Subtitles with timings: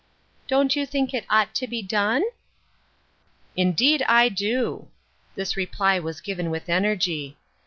[0.47, 2.23] "Don't you think it ought to be done
[3.55, 4.87] ?""Indeed I do;"
[5.35, 7.37] this reply was given with energy.